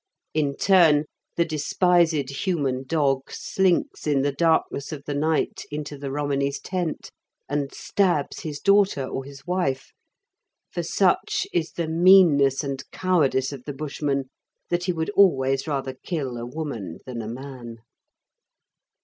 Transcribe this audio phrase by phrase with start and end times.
[0.33, 1.05] In turn,
[1.35, 7.11] the despised human dog slinks in the darkness of the night into the Romany's tent,
[7.47, 9.93] and stabs his daughter or his wife,
[10.71, 14.31] for such is the meanness and cowardice of the Bushman
[14.71, 17.77] that he would always rather kill a woman than a man.